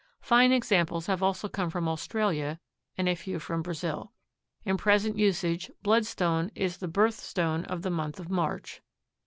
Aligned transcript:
Fine 0.23 0.51
examples 0.51 1.05
have 1.05 1.21
also 1.21 1.47
come 1.47 1.69
from 1.69 1.87
Australia 1.87 2.59
and 2.97 3.07
a 3.07 3.13
few 3.13 3.37
from 3.37 3.61
Brazil. 3.61 4.11
In 4.65 4.75
present 4.75 5.15
usage 5.15 5.69
bloodstone 5.83 6.49
is 6.55 6.77
the 6.77 6.87
"birth 6.87 7.19
stone" 7.19 7.65
of 7.65 7.83
the 7.83 7.91
month 7.91 8.19
of 8.19 8.27
March. 8.27 8.81